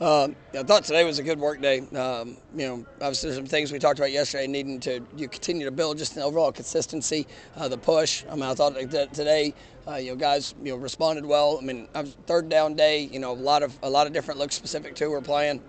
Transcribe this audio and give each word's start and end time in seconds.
Um, 0.00 0.36
I 0.52 0.62
thought 0.62 0.84
today 0.84 1.04
was 1.04 1.18
a 1.18 1.22
good 1.24 1.40
work 1.40 1.60
day. 1.60 1.80
Um, 1.96 2.36
you 2.54 2.68
know, 2.68 2.86
obviously 3.00 3.32
some 3.32 3.46
things 3.46 3.72
we 3.72 3.78
talked 3.78 3.98
about 3.98 4.12
yesterday 4.12 4.46
needing 4.46 4.78
to 4.80 5.00
you 5.16 5.26
continue 5.26 5.64
to 5.64 5.72
build 5.72 5.98
just 5.98 6.16
an 6.16 6.22
overall 6.22 6.52
consistency, 6.52 7.26
uh, 7.56 7.66
the 7.66 7.78
push. 7.78 8.22
I 8.30 8.34
mean, 8.34 8.44
I 8.44 8.54
thought 8.54 8.74
that 8.74 9.14
today, 9.14 9.52
uh, 9.88 9.96
you 9.96 10.10
know, 10.10 10.16
guys, 10.16 10.54
you 10.62 10.70
know, 10.72 10.76
responded 10.76 11.24
well. 11.24 11.58
I 11.60 11.64
mean, 11.64 11.88
third 12.26 12.50
down 12.50 12.74
day. 12.74 13.00
You 13.00 13.18
know, 13.18 13.32
a 13.32 13.34
lot 13.34 13.64
of 13.64 13.76
a 13.82 13.88
lot 13.88 14.06
of 14.06 14.12
different 14.12 14.38
looks 14.38 14.54
specific 14.54 14.94
to 14.96 15.08
we're 15.08 15.22
playing, 15.22 15.62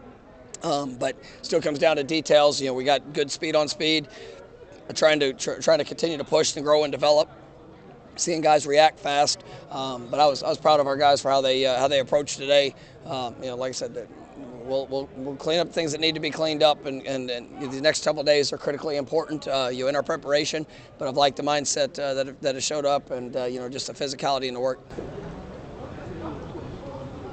um, 0.61 0.97
but 0.97 1.15
still 1.41 1.61
comes 1.61 1.79
down 1.79 1.95
to 1.95 2.03
details. 2.03 2.59
You 2.59 2.67
know, 2.67 2.73
we 2.73 2.83
got 2.83 3.13
good 3.13 3.31
speed 3.31 3.55
on 3.55 3.69
speed, 3.69 4.07
trying 4.93 5.21
to 5.21 5.31
tr- 5.33 5.61
trying 5.61 5.79
to 5.79 5.85
continue 5.85 6.17
to 6.17 6.25
push 6.25 6.55
and 6.57 6.65
grow 6.65 6.83
and 6.83 6.91
develop 6.91 7.29
seeing 8.19 8.41
guys 8.41 8.65
react 8.67 8.99
fast. 8.99 9.43
Um, 9.71 10.07
but 10.07 10.19
I 10.19 10.27
was 10.27 10.43
I 10.43 10.49
was 10.49 10.57
proud 10.57 10.79
of 10.79 10.87
our 10.87 10.97
guys 10.97 11.21
for 11.21 11.29
how 11.29 11.41
they 11.41 11.65
uh, 11.65 11.77
how 11.79 11.87
they 11.87 11.99
approached 11.99 12.37
today. 12.37 12.73
Um, 13.05 13.35
you 13.41 13.47
know, 13.47 13.55
like 13.55 13.69
I 13.69 13.73
said, 13.73 14.07
we'll, 14.67 14.85
we'll, 14.87 15.09
we'll 15.15 15.35
clean 15.35 15.59
up 15.59 15.71
things 15.71 15.91
that 15.93 16.01
need 16.01 16.13
to 16.15 16.19
be 16.19 16.29
cleaned 16.29 16.61
up, 16.61 16.85
and, 16.85 17.05
and, 17.07 17.29
and 17.29 17.71
the 17.71 17.81
next 17.81 18.03
couple 18.03 18.23
days 18.23 18.51
are 18.51 18.57
critically 18.57 18.97
important. 18.97 19.47
Uh, 19.47 19.69
you 19.71 19.87
in 19.87 19.95
our 19.95 20.03
preparation, 20.03 20.65
but 20.97 21.07
I've 21.07 21.17
liked 21.17 21.37
the 21.37 21.43
mindset 21.43 21.97
uh, 21.99 22.13
that 22.13 22.41
that 22.41 22.55
has 22.55 22.63
showed 22.63 22.85
up, 22.85 23.11
and 23.11 23.35
uh, 23.35 23.45
you 23.45 23.59
know 23.59 23.69
just 23.69 23.87
the 23.87 23.93
physicality 23.93 24.47
in 24.47 24.53
the 24.53 24.59
work. 24.59 24.79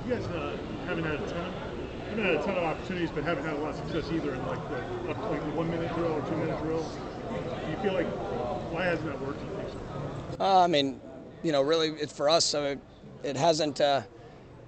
You 0.06 0.14
guys 0.14 0.24
uh, 0.26 0.56
haven't 0.86 1.04
had 1.04 1.14
a 1.14 1.30
ton. 1.30 1.52
Haven't 2.10 2.24
had 2.24 2.34
a 2.34 2.42
ton 2.44 2.56
of 2.56 2.64
opportunities, 2.64 3.10
but 3.10 3.24
haven't 3.24 3.44
had 3.44 3.54
a 3.54 3.58
lot 3.58 3.70
of 3.70 3.76
success 3.76 4.12
either 4.12 4.34
in 4.34 4.46
like 4.46 4.68
the, 4.68 5.08
like 5.08 5.44
the 5.44 5.50
one 5.50 5.70
minute 5.70 5.92
drill 5.94 6.12
or 6.12 6.20
two 6.22 6.36
minute 6.36 6.60
drill. 6.62 6.86
Do 7.30 7.70
you 7.70 7.76
feel 7.78 7.94
like 7.94 8.06
why 8.72 8.84
hasn't 8.84 9.06
that 9.06 9.20
worked? 9.20 9.40
Uh, 10.40 10.60
I 10.60 10.66
mean, 10.66 11.00
you 11.42 11.52
know, 11.52 11.62
really, 11.62 11.88
it's 11.90 12.12
for 12.12 12.28
us. 12.28 12.44
So 12.44 12.64
it, 12.64 12.78
it 13.22 13.36
hasn't, 13.36 13.80
uh, 13.80 14.02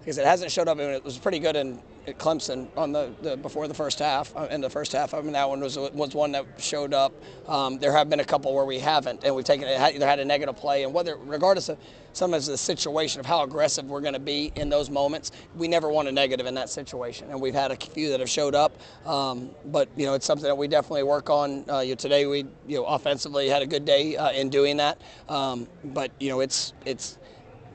because 0.07 0.19
it 0.19 0.25
hasn't 0.25 0.53
showed 0.53 0.69
up. 0.69 0.79
I 0.79 0.83
mean, 0.83 0.91
it 0.91 1.05
was 1.05 1.19
pretty 1.19 1.41
good 1.41 1.57
in 1.57 1.81
at 2.07 2.17
Clemson 2.17 2.69
on 2.77 2.93
the, 2.93 3.13
the, 3.23 3.37
before 3.37 3.67
the 3.67 3.75
first 3.75 3.99
half. 3.99 4.33
Uh, 4.37 4.47
in 4.53 4.61
the 4.61 4.71
first 4.71 4.93
half, 4.93 5.13
I 5.13 5.21
mean 5.21 5.33
that 5.33 5.49
one 5.49 5.59
was 5.59 5.77
was 5.77 6.15
one 6.15 6.31
that 6.31 6.47
showed 6.59 6.95
up. 6.95 7.13
Um, 7.49 7.81
there 7.81 7.91
have 7.91 8.09
been 8.09 8.21
a 8.21 8.25
couple 8.25 8.55
where 8.55 8.65
we 8.65 8.79
haven't, 8.79 9.25
and 9.25 9.35
we've 9.35 9.45
taken 9.45 9.67
it 9.67 9.81
either 9.81 10.07
had 10.07 10.21
a 10.21 10.25
negative 10.25 10.55
play, 10.55 10.85
and 10.85 10.95
whether 10.95 11.17
regardless 11.17 11.69
of 11.71 11.79
some 12.13 12.35
of 12.35 12.45
the 12.45 12.57
situation 12.57 13.19
of 13.19 13.27
how 13.27 13.43
aggressive 13.43 13.87
we're 13.87 14.01
going 14.01 14.13
to 14.13 14.21
be 14.21 14.53
in 14.55 14.69
those 14.69 14.91
moments, 14.91 15.33
we 15.57 15.67
never 15.67 15.91
want 15.91 16.07
a 16.07 16.13
negative 16.13 16.47
in 16.47 16.55
that 16.55 16.71
situation, 16.71 17.29
and 17.31 17.41
we've 17.41 17.53
had 17.53 17.73
a 17.73 17.77
few 17.77 18.09
that 18.11 18.21
have 18.21 18.31
showed 18.31 18.55
up. 18.55 18.81
Um, 19.05 19.51
but 19.65 19.89
you 19.97 20.07
know, 20.07 20.15
it's 20.15 20.25
something 20.25 20.47
that 20.47 20.57
we 20.57 20.69
definitely 20.69 21.03
work 21.03 21.31
on. 21.31 21.69
Uh, 21.69 21.81
you 21.81 21.91
know, 21.91 21.95
today 21.97 22.27
we 22.27 22.47
you 22.69 22.77
know 22.77 22.85
offensively 22.85 23.49
had 23.49 23.63
a 23.63 23.67
good 23.67 23.85
day 23.85 24.17
uh, 24.17 24.31
in 24.31 24.51
doing 24.51 24.77
that, 24.77 25.01
um, 25.29 25.67
but 25.83 26.13
you 26.21 26.29
know 26.29 26.39
it's 26.39 26.75
it's 26.85 27.19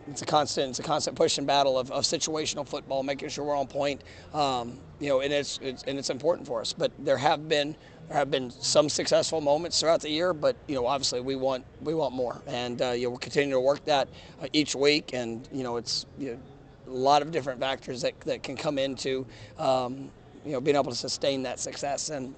it's 0.08 0.22
a 0.22 0.26
constant 0.26 0.72
it's 0.72 0.80
a 0.80 0.84
constant 0.84 1.16
push 1.16 1.38
and 1.38 1.48
battle 1.48 1.78
of, 1.78 1.92
of 1.92 2.04
situational 2.04 2.68
football, 2.68 3.04
making 3.04 3.30
sure 3.30 3.46
we're 3.46 3.58
on 3.58 3.68
point. 3.68 4.04
Um, 4.34 4.80
you 5.00 5.10
know, 5.10 5.22
and 5.22 5.34
it's, 5.34 5.60
it's, 5.62 5.84
and 5.84 5.98
it's 5.98 6.10
important 6.10 6.48
for 6.48 6.62
us. 6.62 6.74
But 6.74 6.92
there 7.00 7.18
have 7.18 7.48
been 7.48 7.76
there 8.08 8.18
have 8.18 8.30
been 8.30 8.52
some 8.52 8.90
successful 8.90 9.40
moments 9.42 9.80
throughout 9.80 10.02
the 10.02 10.10
year, 10.10 10.34
but 10.34 10.56
you 10.68 10.76
know, 10.76 10.86
obviously 10.86 11.22
we 11.22 11.36
want 11.36 11.66
we 11.82 11.94
want 11.94 12.14
more, 12.14 12.42
and 12.48 12.82
uh, 12.82 12.92
you 12.92 13.06
know, 13.06 13.12
we're 13.12 13.18
continuing 13.18 13.52
to 13.52 13.60
work 13.60 13.86
that 13.86 14.08
uh, 14.42 14.48
each 14.54 14.76
week. 14.76 15.14
And 15.14 15.48
you 15.52 15.64
know, 15.64 15.78
it's 15.78 16.06
you 16.18 16.32
know, 16.32 16.40
a 16.88 16.98
lot 16.98 17.22
of 17.22 17.32
different 17.32 17.60
factors 17.60 18.02
that, 18.02 18.20
that 18.22 18.44
can 18.44 18.56
come 18.56 18.78
into 18.78 19.26
um, 19.58 20.10
you 20.46 20.52
know 20.52 20.62
being 20.62 20.76
able 20.76 20.92
to 20.92 20.98
sustain 20.98 21.44
that 21.44 21.60
success 21.60 22.10
and 22.10 22.36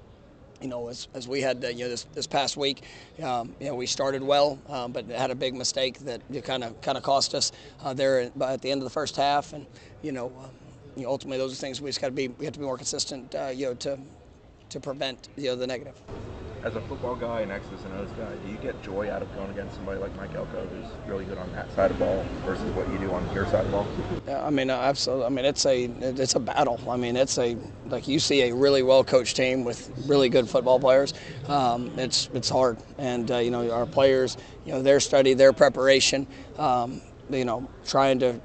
you 0.64 0.70
know, 0.70 0.88
as, 0.88 1.10
as 1.14 1.28
we 1.28 1.42
had, 1.42 1.64
uh, 1.64 1.68
you 1.68 1.84
know, 1.84 1.90
this, 1.90 2.06
this 2.14 2.26
past 2.26 2.56
week, 2.56 2.84
um, 3.22 3.54
you 3.60 3.68
know, 3.68 3.76
we 3.76 3.86
started 3.86 4.24
well, 4.24 4.58
um, 4.70 4.94
but 4.94 5.06
had 5.10 5.30
a 5.30 5.36
big 5.36 5.54
mistake 5.54 6.00
that 6.00 6.22
kind 6.46 6.64
of 6.64 6.80
kind 6.82 6.98
of 6.98 7.04
cost 7.04 7.36
us 7.36 7.52
uh, 7.84 7.94
there 7.94 8.32
at 8.42 8.62
the 8.62 8.72
end 8.72 8.80
of 8.80 8.86
the 8.86 8.90
first 8.90 9.18
half, 9.18 9.52
and 9.52 9.68
you 10.02 10.14
know, 10.14 10.28
um, 10.28 10.50
you 10.96 11.04
know, 11.04 11.10
ultimately 11.10 11.38
those 11.38 11.52
are 11.52 11.58
things 11.58 11.82
we 11.82 11.90
just 11.90 12.00
got 12.00 12.08
to 12.08 12.14
be 12.14 12.30
we 12.30 12.46
have 12.46 12.54
to 12.54 12.60
be 12.60 12.66
more 12.66 12.78
consistent, 12.78 13.36
uh, 13.36 13.48
you 13.48 13.66
know, 13.66 13.74
to 13.74 14.00
to 14.70 14.80
prevent 14.80 15.28
you 15.36 15.50
know 15.50 15.56
the 15.58 15.68
negative 15.68 16.02
as 16.64 16.76
a 16.76 16.82
football 16.82 17.16
guy 17.16 17.42
and 17.42 17.52
X's 17.52 17.84
and 17.84 17.94
O's 17.96 18.10
guy, 18.18 18.34
do 18.46 18.50
you 18.50 18.58
get 18.58 18.82
joy 18.82 19.12
out 19.12 19.22
of 19.22 19.34
going 19.36 19.50
against 19.50 19.76
somebody 19.76 20.00
like 20.00 20.16
Mike 20.16 20.34
Elko, 20.34 20.66
who's 20.68 21.10
really 21.10 21.26
good 21.26 21.38
on 21.38 21.52
that 21.52 21.74
side 21.76 21.92
of 21.92 22.00
the 22.00 22.06
ball, 22.06 22.26
versus 22.46 22.72
what 22.72 22.90
you 22.90 22.98
do 22.98 23.12
on 23.12 23.30
your 23.34 23.46
side 23.46 23.66
of 23.66 23.66
the 23.66 23.72
ball? 23.72 23.88
Yeah, 24.26 24.46
I 24.46 24.50
mean, 24.50 24.70
absolutely. 24.70 25.26
I 25.26 25.30
mean, 25.30 25.46
it's 25.46 25.66
a 25.66 25.86
it's 26.02 26.36
a 26.36 26.40
battle. 26.40 26.80
I 26.90 26.96
mean, 26.96 27.18
it's 27.18 27.38
a 27.38 27.58
like 27.88 28.08
you 28.08 28.20
see 28.20 28.44
a 28.44 28.56
really 28.56 28.82
well 28.82 29.04
coached 29.04 29.36
team 29.36 29.66
with 29.66 29.92
really 30.08 30.30
good 30.30 30.50
football 30.50 30.80
players. 30.80 31.14
Um, 31.48 31.92
it's 31.98 32.30
it's 32.34 32.50
hard, 32.50 32.78
and 32.98 33.30
uh, 33.30 33.38
you 33.38 33.52
know 33.52 33.70
our 33.70 33.86
players, 33.86 34.38
you 34.66 34.72
know 34.72 34.82
their 34.82 35.02
study, 35.02 35.34
their 35.34 35.52
preparation, 35.52 36.28
um, 36.58 37.02
you 37.30 37.44
know 37.44 37.68
trying 37.86 38.20
to 38.20 38.40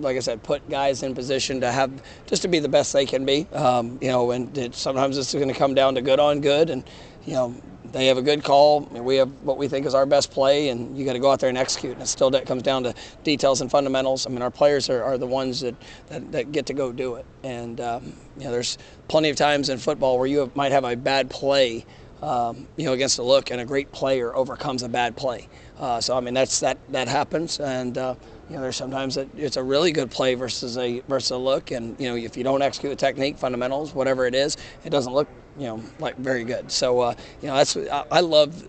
like 0.00 0.16
I 0.16 0.20
said, 0.20 0.42
put 0.42 0.68
guys 0.68 1.02
in 1.02 1.14
position 1.14 1.60
to 1.60 1.70
have 1.70 1.90
just 2.26 2.42
to 2.42 2.48
be 2.48 2.58
the 2.58 2.68
best 2.68 2.92
they 2.92 3.06
can 3.06 3.24
be. 3.24 3.46
Um, 3.52 3.98
you 4.00 4.08
know, 4.08 4.30
and 4.30 4.56
it, 4.56 4.74
sometimes 4.74 5.18
it's 5.18 5.32
going 5.32 5.48
to 5.48 5.54
come 5.54 5.74
down 5.74 5.94
to 5.94 6.02
good 6.02 6.20
on 6.20 6.40
good, 6.40 6.70
and 6.70 6.84
you 7.24 7.34
know, 7.34 7.54
they 7.92 8.06
have 8.06 8.18
a 8.18 8.22
good 8.22 8.44
call. 8.44 8.80
We 8.80 9.16
have 9.16 9.30
what 9.42 9.58
we 9.58 9.68
think 9.68 9.86
is 9.86 9.94
our 9.94 10.06
best 10.06 10.30
play, 10.30 10.68
and 10.68 10.96
you 10.96 11.04
got 11.04 11.14
to 11.14 11.18
go 11.18 11.30
out 11.30 11.40
there 11.40 11.48
and 11.48 11.58
execute. 11.58 11.94
And 11.94 12.02
it 12.02 12.06
still 12.06 12.30
comes 12.30 12.62
down 12.62 12.84
to 12.84 12.94
details 13.24 13.60
and 13.60 13.70
fundamentals. 13.70 14.26
I 14.26 14.30
mean, 14.30 14.42
our 14.42 14.50
players 14.50 14.90
are, 14.90 15.02
are 15.02 15.18
the 15.18 15.26
ones 15.26 15.60
that, 15.60 15.74
that, 16.08 16.32
that, 16.32 16.52
get 16.52 16.66
to 16.66 16.74
go 16.74 16.92
do 16.92 17.16
it. 17.16 17.26
And 17.42 17.80
um, 17.80 18.12
you 18.36 18.44
know, 18.44 18.52
there's 18.52 18.78
plenty 19.08 19.30
of 19.30 19.36
times 19.36 19.68
in 19.68 19.78
football 19.78 20.18
where 20.18 20.26
you 20.26 20.40
have, 20.40 20.54
might 20.56 20.72
have 20.72 20.84
a 20.84 20.96
bad 20.96 21.30
play, 21.30 21.86
um, 22.22 22.68
you 22.76 22.84
know, 22.84 22.92
against 22.92 23.18
a 23.18 23.22
look, 23.22 23.50
and 23.50 23.60
a 23.60 23.64
great 23.64 23.90
player 23.92 24.34
overcomes 24.34 24.82
a 24.82 24.88
bad 24.88 25.16
play. 25.16 25.48
Uh, 25.78 26.00
so 26.00 26.16
I 26.16 26.20
mean, 26.20 26.34
that's 26.34 26.60
that 26.60 26.78
that 26.90 27.08
happens, 27.08 27.60
and 27.60 27.96
uh, 27.96 28.14
you 28.48 28.56
know, 28.56 28.62
there's 28.62 28.76
sometimes 28.76 29.14
that 29.16 29.28
it's 29.36 29.56
a 29.56 29.62
really 29.62 29.92
good 29.92 30.10
play 30.10 30.34
versus 30.34 30.78
a 30.78 31.00
versus 31.00 31.30
a 31.30 31.36
look, 31.36 31.70
and 31.70 31.98
you 32.00 32.08
know, 32.08 32.16
if 32.16 32.36
you 32.36 32.44
don't 32.44 32.62
execute 32.62 32.90
the 32.90 32.96
technique, 32.96 33.38
fundamentals, 33.38 33.94
whatever 33.94 34.26
it 34.26 34.34
is, 34.34 34.56
it 34.84 34.90
doesn't 34.90 35.12
look 35.12 35.28
you 35.58 35.66
know 35.66 35.82
like 35.98 36.16
very 36.16 36.44
good. 36.44 36.70
So 36.70 37.00
uh, 37.00 37.14
you 37.42 37.48
know 37.48 37.56
that's 37.56 37.76
I, 37.76 38.04
I 38.10 38.20
love 38.20 38.66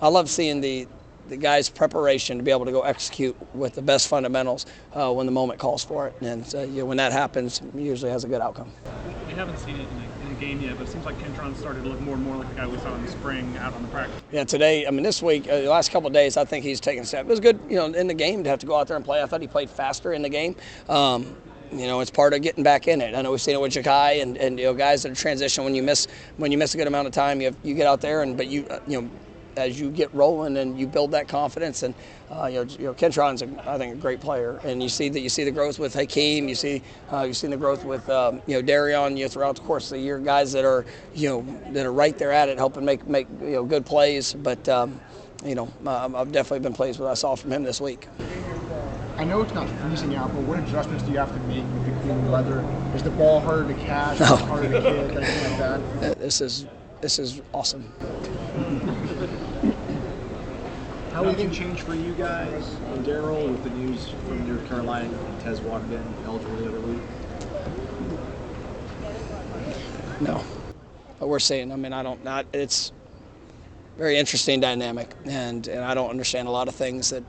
I 0.00 0.08
love 0.08 0.28
seeing 0.28 0.60
the 0.60 0.88
the 1.28 1.36
guys' 1.36 1.68
preparation 1.68 2.38
to 2.38 2.42
be 2.42 2.50
able 2.50 2.64
to 2.64 2.72
go 2.72 2.82
execute 2.82 3.36
with 3.54 3.74
the 3.74 3.82
best 3.82 4.08
fundamentals 4.08 4.66
uh, 4.94 5.12
when 5.12 5.26
the 5.26 5.32
moment 5.32 5.60
calls 5.60 5.84
for 5.84 6.08
it, 6.08 6.14
and 6.20 6.52
uh, 6.54 6.62
you 6.62 6.80
know, 6.80 6.86
when 6.86 6.96
that 6.96 7.12
happens, 7.12 7.62
usually 7.74 8.10
has 8.10 8.24
a 8.24 8.28
good 8.28 8.40
outcome. 8.40 8.72
We 9.28 9.34
haven't 9.34 9.58
seen 9.58 9.76
it 9.76 9.88
game 10.40 10.60
yet, 10.60 10.78
but 10.78 10.88
it 10.88 10.90
seems 10.90 11.04
like 11.04 11.18
Kentron 11.18 11.54
started 11.56 11.84
to 11.84 11.88
look 11.90 12.00
more 12.00 12.14
and 12.14 12.24
more 12.24 12.36
like 12.36 12.48
the 12.48 12.54
guy 12.54 12.66
we 12.66 12.78
saw 12.78 12.94
in 12.94 13.04
the 13.04 13.10
spring 13.10 13.56
out 13.58 13.74
on 13.74 13.82
the 13.82 13.88
practice. 13.88 14.20
Yeah, 14.32 14.44
today, 14.44 14.86
I 14.86 14.90
mean, 14.90 15.02
this 15.02 15.22
week, 15.22 15.48
uh, 15.48 15.60
the 15.60 15.68
last 15.68 15.90
couple 15.90 16.08
days, 16.10 16.36
I 16.36 16.44
think 16.44 16.64
he's 16.64 16.80
taken 16.80 17.04
a 17.04 17.06
step. 17.06 17.26
It 17.26 17.28
was 17.28 17.40
good, 17.40 17.60
you 17.68 17.76
know, 17.76 17.86
in 17.86 18.06
the 18.06 18.14
game 18.14 18.42
to 18.44 18.50
have 18.50 18.58
to 18.60 18.66
go 18.66 18.76
out 18.76 18.88
there 18.88 18.96
and 18.96 19.04
play. 19.04 19.22
I 19.22 19.26
thought 19.26 19.42
he 19.42 19.46
played 19.46 19.70
faster 19.70 20.12
in 20.12 20.22
the 20.22 20.28
game. 20.28 20.56
Um, 20.88 21.36
you 21.72 21.86
know, 21.86 22.00
it's 22.00 22.10
part 22.10 22.34
of 22.34 22.42
getting 22.42 22.64
back 22.64 22.88
in 22.88 23.00
it. 23.00 23.14
I 23.14 23.22
know 23.22 23.30
we've 23.30 23.40
seen 23.40 23.54
it 23.54 23.60
with 23.60 23.72
Ja'Khi 23.72 24.22
and, 24.22 24.36
and 24.38 24.58
you 24.58 24.66
know 24.66 24.74
guys 24.74 25.04
that 25.04 25.12
are 25.12 25.14
transition 25.14 25.62
when 25.62 25.74
you 25.74 25.82
miss 25.82 26.08
when 26.36 26.50
you 26.50 26.58
miss 26.58 26.74
a 26.74 26.76
good 26.76 26.88
amount 26.88 27.06
of 27.06 27.12
time, 27.12 27.40
you 27.40 27.46
have, 27.46 27.56
you 27.62 27.74
get 27.74 27.86
out 27.86 28.00
there 28.00 28.22
and 28.22 28.36
but 28.36 28.48
you 28.48 28.66
uh, 28.70 28.80
you 28.88 29.00
know 29.00 29.10
as 29.60 29.78
you 29.78 29.90
get 29.90 30.12
rolling 30.14 30.56
and 30.56 30.78
you 30.78 30.86
build 30.86 31.12
that 31.12 31.28
confidence 31.28 31.82
and 31.82 31.94
uh, 32.30 32.46
you 32.46 32.64
know, 32.64 32.70
you 32.78 32.84
know 32.86 32.94
Kentron's 32.94 33.42
a, 33.42 33.70
I 33.70 33.78
think 33.78 33.94
a 33.94 33.98
great 33.98 34.20
player 34.20 34.60
and 34.64 34.82
you 34.82 34.88
see 34.88 35.08
that 35.08 35.20
you 35.20 35.28
see 35.28 35.44
the 35.44 35.50
growth 35.50 35.78
with 35.78 35.94
Hakeem 35.94 36.48
you 36.48 36.54
see 36.54 36.82
uh, 37.12 37.22
you 37.22 37.34
see 37.34 37.46
the 37.46 37.56
growth 37.56 37.84
with 37.84 38.08
um, 38.10 38.40
you 38.46 38.60
know 38.60 38.62
Darion 38.62 39.16
you 39.16 39.24
know, 39.24 39.28
throughout 39.28 39.56
the 39.56 39.62
course 39.62 39.92
of 39.92 39.98
the 39.98 40.02
year 40.02 40.18
guys 40.18 40.52
that 40.52 40.64
are 40.64 40.84
you 41.14 41.28
know 41.28 41.72
that 41.72 41.86
are 41.86 41.92
right 41.92 42.16
there 42.18 42.32
at 42.32 42.48
it 42.48 42.58
helping 42.58 42.84
make 42.84 43.06
make 43.06 43.28
you 43.40 43.50
know 43.50 43.64
good 43.64 43.86
plays 43.86 44.34
but 44.34 44.68
um, 44.68 44.98
you 45.44 45.54
know 45.54 45.70
I've 45.86 46.32
definitely 46.32 46.60
been 46.60 46.74
pleased 46.74 46.98
with 46.98 47.06
what 47.06 47.12
I 47.12 47.14
saw 47.14 47.34
from 47.36 47.52
him 47.52 47.62
this 47.62 47.80
week. 47.80 48.08
I 49.20 49.24
know 49.24 49.42
it's 49.42 49.52
not 49.52 49.68
freezing 49.68 50.14
out, 50.14 50.32
but 50.32 50.44
what 50.44 50.58
adjustments 50.60 51.04
do 51.04 51.12
you 51.12 51.18
have 51.18 51.30
to 51.34 51.40
make 51.40 51.62
with 51.62 51.84
the 51.84 51.92
cooler 52.00 52.32
weather? 52.32 52.60
Is 52.94 53.02
the 53.02 53.10
ball 53.10 53.38
harder 53.38 53.68
to 53.68 53.78
catch? 53.80 54.18
No. 54.18 54.24
harder 54.24 54.72
to 54.72 54.80
kick? 54.80 55.14
Anything 55.14 55.50
like 55.50 55.58
that? 55.58 56.18
This 56.18 56.40
is 56.40 56.64
this 57.02 57.18
is 57.18 57.42
awesome. 57.52 57.84
How 61.12 61.24
anything 61.24 61.50
changed 61.50 61.82
for 61.82 61.96
you 61.96 62.12
guys 62.14 62.68
and 62.92 63.04
Daryl 63.04 63.50
with 63.50 63.64
the 63.64 63.70
news 63.70 64.10
from 64.28 64.46
North 64.46 64.66
Carolina 64.68 65.10
Tez 65.40 65.60
Walker 65.60 65.84
in 65.86 66.14
eligible 66.24 66.54
the 66.54 66.68
other 66.68 66.80
week? 66.80 67.02
No, 70.20 70.44
but 71.18 71.28
we're 71.28 71.40
saying. 71.40 71.72
I 71.72 71.76
mean, 71.76 71.92
I 71.92 72.04
don't. 72.04 72.22
Not 72.22 72.46
it's 72.52 72.92
very 73.96 74.18
interesting 74.18 74.60
dynamic, 74.60 75.10
and 75.24 75.66
and 75.66 75.84
I 75.84 75.94
don't 75.94 76.10
understand 76.10 76.46
a 76.46 76.52
lot 76.52 76.68
of 76.68 76.76
things 76.76 77.10
that 77.10 77.24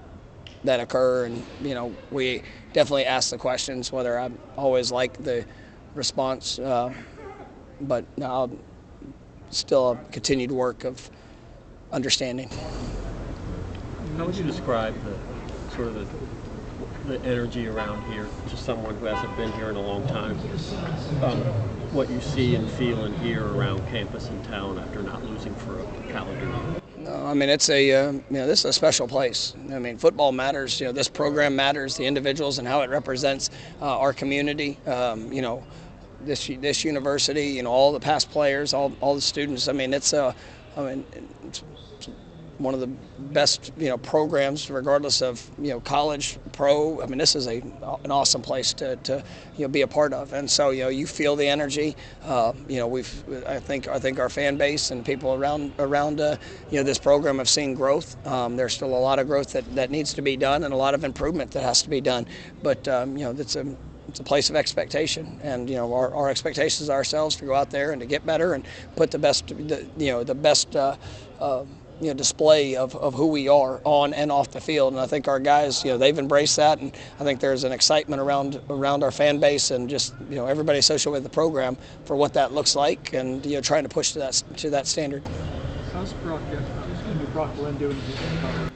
that 0.63 0.79
occur. 0.79 1.25
And 1.25 1.43
you 1.63 1.73
know, 1.73 1.95
we 2.11 2.43
definitely 2.73 3.05
ask 3.05 3.31
the 3.31 3.39
questions. 3.39 3.91
Whether 3.91 4.19
I 4.19 4.29
always 4.57 4.91
like 4.91 5.23
the 5.23 5.43
response, 5.95 6.59
uh, 6.59 6.93
but 7.81 8.05
now 8.15 8.51
still 9.49 9.91
a 9.91 10.11
continued 10.11 10.51
work 10.51 10.83
of 10.83 11.09
understanding. 11.91 12.49
How 14.17 14.25
would 14.25 14.35
you 14.35 14.43
describe 14.43 14.95
the 15.03 15.75
sort 15.75 15.89
of 15.89 15.95
the, 15.95 17.17
the 17.17 17.25
energy 17.25 17.67
around 17.67 18.03
here 18.11 18.27
to 18.49 18.57
someone 18.57 18.95
who 18.95 19.05
hasn't 19.05 19.35
been 19.37 19.51
here 19.53 19.69
in 19.69 19.75
a 19.75 19.81
long 19.81 20.05
time? 20.07 20.37
Um, 21.23 21.39
what 21.93 22.09
you 22.09 22.21
see 22.21 22.55
and 22.55 22.69
feel 22.71 23.05
and 23.05 23.15
hear 23.17 23.45
around 23.45 23.79
campus 23.87 24.29
and 24.29 24.43
town 24.45 24.79
after 24.79 25.01
not 25.01 25.23
losing 25.23 25.55
for 25.55 25.79
a 25.79 25.85
calendar 26.11 26.45
year? 26.45 26.81
No, 26.97 27.25
I 27.25 27.33
mean 27.33 27.49
it's 27.49 27.69
a 27.69 27.91
uh, 27.91 28.11
you 28.11 28.23
know 28.29 28.45
this 28.45 28.59
is 28.59 28.65
a 28.65 28.73
special 28.73 29.07
place. 29.07 29.55
I 29.71 29.79
mean 29.79 29.97
football 29.97 30.31
matters. 30.31 30.79
You 30.79 30.87
know 30.87 30.91
this 30.91 31.07
program 31.07 31.55
matters. 31.55 31.97
The 31.97 32.05
individuals 32.05 32.59
and 32.59 32.67
how 32.67 32.81
it 32.81 32.89
represents 32.89 33.49
uh, 33.81 33.97
our 33.97 34.13
community. 34.13 34.77
Um, 34.85 35.33
you 35.33 35.41
know 35.41 35.63
this 36.25 36.47
this 36.59 36.83
university, 36.83 37.47
you 37.47 37.63
know, 37.63 37.71
all 37.71 37.91
the 37.91 37.99
past 37.99 38.29
players, 38.31 38.73
all, 38.73 38.93
all 39.01 39.15
the 39.15 39.21
students. 39.21 39.67
I 39.67 39.73
mean, 39.73 39.93
it's 39.93 40.13
a, 40.13 40.35
I 40.77 40.81
mean, 40.81 41.05
it's 41.47 41.63
one 42.63 42.73
of 42.73 42.79
the 42.79 42.87
best 42.87 43.71
you 43.77 43.89
know 43.89 43.97
programs, 43.97 44.69
regardless 44.69 45.21
of 45.21 45.49
you 45.59 45.69
know 45.69 45.79
college, 45.79 46.37
pro. 46.51 47.01
I 47.01 47.05
mean, 47.05 47.17
this 47.17 47.35
is 47.35 47.47
a 47.47 47.61
an 48.03 48.11
awesome 48.11 48.41
place 48.41 48.73
to, 48.73 48.95
to 48.97 49.23
you 49.57 49.65
know 49.65 49.67
be 49.67 49.81
a 49.81 49.87
part 49.87 50.13
of, 50.13 50.33
and 50.33 50.49
so 50.49 50.69
you 50.69 50.83
know 50.83 50.89
you 50.89 51.07
feel 51.07 51.35
the 51.35 51.47
energy. 51.47 51.95
Uh, 52.23 52.53
you 52.67 52.77
know, 52.77 52.87
we've 52.87 53.23
I 53.47 53.59
think 53.59 53.87
I 53.87 53.99
think 53.99 54.19
our 54.19 54.29
fan 54.29 54.57
base 54.57 54.91
and 54.91 55.05
people 55.05 55.33
around 55.33 55.73
around 55.79 56.21
uh, 56.21 56.37
you 56.69 56.77
know 56.77 56.83
this 56.83 56.99
program 56.99 57.37
have 57.37 57.49
seen 57.49 57.73
growth. 57.73 58.15
Um, 58.27 58.55
there's 58.55 58.73
still 58.73 58.95
a 58.95 58.99
lot 58.99 59.19
of 59.19 59.27
growth 59.27 59.53
that, 59.53 59.75
that 59.75 59.91
needs 59.91 60.13
to 60.13 60.21
be 60.21 60.37
done, 60.37 60.63
and 60.63 60.73
a 60.73 60.77
lot 60.77 60.93
of 60.93 61.03
improvement 61.03 61.51
that 61.51 61.63
has 61.63 61.81
to 61.83 61.89
be 61.89 62.01
done. 62.01 62.25
But 62.61 62.87
um, 62.87 63.17
you 63.17 63.25
know, 63.25 63.33
that's 63.33 63.55
a 63.55 63.65
it's 64.07 64.19
a 64.19 64.23
place 64.23 64.49
of 64.49 64.55
expectation, 64.55 65.39
and 65.41 65.69
you 65.69 65.75
know 65.75 65.93
our, 65.93 66.13
our 66.13 66.29
expectations 66.29 66.89
ourselves 66.89 67.35
to 67.37 67.45
go 67.45 67.55
out 67.55 67.69
there 67.69 67.91
and 67.91 68.01
to 68.01 68.05
get 68.05 68.25
better 68.25 68.53
and 68.53 68.65
put 68.95 69.11
the 69.11 69.19
best, 69.19 69.47
the, 69.47 69.87
you 69.97 70.11
know, 70.11 70.23
the 70.23 70.35
best. 70.35 70.75
Uh, 70.75 70.97
uh, 71.39 71.65
you 72.01 72.07
know, 72.07 72.13
display 72.13 72.75
of, 72.75 72.95
of 72.95 73.13
who 73.13 73.27
we 73.27 73.47
are 73.47 73.79
on 73.83 74.13
and 74.13 74.31
off 74.31 74.51
the 74.51 74.59
field, 74.59 74.93
and 74.93 74.99
I 74.99 75.05
think 75.05 75.27
our 75.27 75.39
guys, 75.39 75.85
you 75.85 75.91
know, 75.91 75.97
they've 75.97 76.17
embraced 76.17 76.55
that, 76.57 76.79
and 76.79 76.91
I 77.19 77.23
think 77.23 77.39
there's 77.39 77.63
an 77.63 77.71
excitement 77.71 78.21
around 78.21 78.59
around 78.69 79.03
our 79.03 79.11
fan 79.11 79.39
base 79.39 79.71
and 79.71 79.89
just 79.89 80.15
you 80.29 80.35
know 80.35 80.47
everybody 80.47 80.79
associated 80.79 81.11
with 81.11 81.23
the 81.23 81.29
program 81.29 81.77
for 82.05 82.15
what 82.15 82.33
that 82.33 82.51
looks 82.53 82.75
like, 82.75 83.13
and 83.13 83.45
you 83.45 83.53
know, 83.53 83.61
trying 83.61 83.83
to 83.83 83.89
push 83.89 84.13
to 84.13 84.19
that 84.19 84.43
to 84.57 84.69
that 84.71 84.87
standard. 84.87 85.23
How's 85.93 86.13
Brock, 86.13 86.41
Brock 87.33 87.55
Glenn 87.55 87.77
doing? 87.77 87.99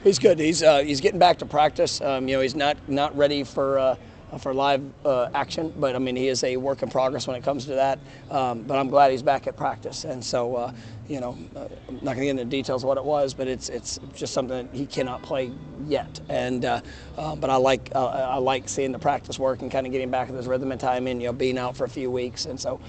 He's 0.04 0.18
good. 0.18 0.38
He's 0.38 0.62
uh, 0.62 0.78
he's 0.78 1.00
getting 1.00 1.18
back 1.18 1.38
to 1.38 1.46
practice. 1.46 2.00
Um, 2.00 2.28
you 2.28 2.36
know, 2.36 2.42
he's 2.42 2.54
not 2.54 2.76
not 2.88 3.16
ready 3.16 3.42
for. 3.42 3.78
Uh, 3.78 3.96
for 4.38 4.52
live 4.52 4.82
uh, 5.04 5.28
action, 5.34 5.72
but 5.78 5.94
I 5.94 5.98
mean 5.98 6.16
he 6.16 6.28
is 6.28 6.42
a 6.44 6.56
work 6.56 6.82
in 6.82 6.90
progress 6.90 7.26
when 7.26 7.36
it 7.36 7.44
comes 7.44 7.66
to 7.66 7.74
that. 7.74 7.98
Um, 8.30 8.62
but 8.62 8.78
I'm 8.78 8.88
glad 8.88 9.10
he's 9.10 9.22
back 9.22 9.46
at 9.46 9.56
practice, 9.56 10.04
and 10.04 10.22
so 10.24 10.56
uh, 10.56 10.72
you 11.08 11.20
know 11.20 11.38
uh, 11.54 11.68
I'm 11.88 11.94
not 11.96 12.16
going 12.16 12.18
to 12.18 12.24
get 12.24 12.30
into 12.30 12.44
details 12.44 12.82
of 12.82 12.88
what 12.88 12.98
it 12.98 13.04
was, 13.04 13.34
but 13.34 13.48
it's 13.48 13.68
it's 13.68 13.98
just 14.14 14.34
something 14.34 14.66
that 14.66 14.76
he 14.76 14.86
cannot 14.86 15.22
play 15.22 15.50
yet. 15.86 16.20
And 16.28 16.64
uh, 16.64 16.80
uh, 17.16 17.36
but 17.36 17.50
I 17.50 17.56
like 17.56 17.90
uh, 17.94 18.06
I 18.06 18.38
like 18.38 18.68
seeing 18.68 18.92
the 18.92 18.98
practice 18.98 19.38
work 19.38 19.62
and 19.62 19.70
kind 19.70 19.86
of 19.86 19.92
getting 19.92 20.10
back 20.10 20.28
to 20.28 20.34
his 20.34 20.46
rhythm 20.46 20.72
and 20.72 20.80
time, 20.80 21.06
and 21.06 21.20
you 21.20 21.28
know 21.28 21.32
being 21.32 21.58
out 21.58 21.76
for 21.76 21.84
a 21.84 21.88
few 21.88 22.10
weeks, 22.10 22.46
and 22.46 22.60
so 22.60 22.80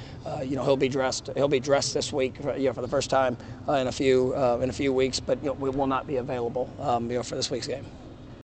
you 0.44 0.56
know 0.56 0.64
he'll 0.64 0.78
be 0.78 0.90
dressed 0.90 1.30
he'll 1.36 1.48
be 1.48 1.60
dressed 1.60 1.94
this 1.94 2.12
week, 2.12 2.38
for, 2.38 2.58
you 2.58 2.68
know 2.68 2.74
for 2.74 2.82
the 2.82 2.88
first 2.88 3.10
time 3.10 3.38
in 3.68 3.88
a 3.88 3.92
few 3.92 4.34
in 4.62 4.70
a 4.70 4.74
few 4.74 4.92
weeks, 4.92 5.20
but 5.20 5.40
you 5.42 5.48
know 5.48 5.54
we 5.54 5.70
will 5.70 5.88
not 5.88 6.08
be 6.08 6.18
available 6.18 6.70
um, 6.80 7.10
you 7.10 7.18
know 7.18 7.24
for 7.24 7.36
this 7.36 7.52
week's 7.52 7.68
game. 7.68 7.86